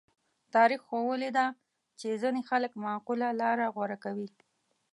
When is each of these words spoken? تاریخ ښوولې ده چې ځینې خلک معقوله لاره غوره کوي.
تاریخ 0.55 0.81
ښوولې 0.89 1.29
ده 1.37 1.45
چې 1.99 2.19
ځینې 2.21 2.41
خلک 2.49 2.71
معقوله 2.85 3.27
لاره 3.41 3.65
غوره 3.75 3.97
کوي. 4.03 4.29